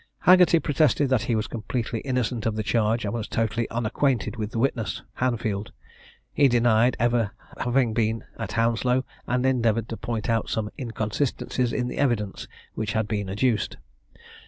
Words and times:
Haggerty 0.21 0.57
protested 0.57 1.09
that 1.09 1.21
he 1.29 1.35
was 1.35 1.45
completely 1.45 1.99
innocent 1.99 2.47
of 2.47 2.55
the 2.55 2.63
charge, 2.63 3.05
and 3.05 3.13
was 3.13 3.27
totally 3.27 3.69
unacquainted 3.69 4.35
with 4.35 4.49
the 4.49 4.57
witness, 4.57 5.03
Hanfield. 5.13 5.71
He 6.33 6.47
denied 6.47 6.97
ever 6.99 7.33
having 7.59 7.93
been 7.93 8.23
at 8.39 8.53
Hounslow, 8.53 9.05
and 9.27 9.45
endeavoured 9.45 9.87
to 9.89 9.97
point 9.97 10.27
out 10.27 10.49
some 10.49 10.71
inconsistencies 10.79 11.71
in 11.71 11.87
the 11.87 11.99
evidence 11.99 12.47
which 12.73 12.93
had 12.93 13.07
been 13.07 13.29
adduced. 13.29 13.77